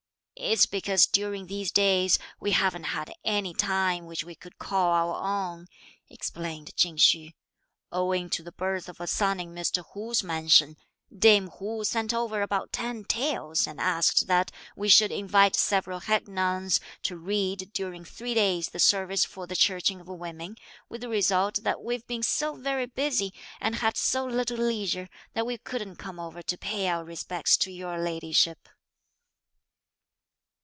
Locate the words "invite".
15.11-15.55